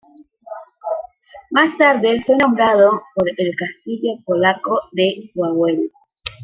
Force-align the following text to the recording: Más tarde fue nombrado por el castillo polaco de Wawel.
Más 1.51 1.77
tarde 1.77 2.23
fue 2.25 2.35
nombrado 2.35 3.03
por 3.13 3.29
el 3.37 3.55
castillo 3.55 4.13
polaco 4.25 4.81
de 4.93 5.29
Wawel. 5.35 5.91